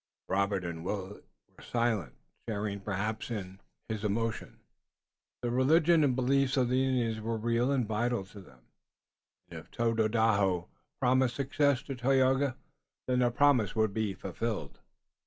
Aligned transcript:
Robert 0.27 0.65
and 0.65 0.83
Willet 0.83 1.25
were 1.55 1.61
silent, 1.63 2.15
sharing 2.49 2.79
perhaps 2.79 3.29
in 3.29 3.61
his 3.87 4.03
emotion. 4.03 4.59
The 5.43 5.51
religion 5.51 6.03
and 6.03 6.15
beliefs 6.15 6.57
of 6.57 6.69
the 6.69 6.83
Indian 6.83 7.23
were 7.23 7.37
real 7.37 7.71
and 7.71 7.87
vital 7.87 8.25
to 8.25 8.41
them, 8.41 8.61
and 9.51 9.59
if 9.59 9.69
Tododaho 9.69 10.69
promised 10.99 11.35
success 11.35 11.83
to 11.83 11.93
Tayoga 11.95 12.57
then 13.07 13.19
the 13.19 13.29
promise 13.29 13.75
would 13.75 13.93
be 13.93 14.15
fulfilled. 14.15 14.79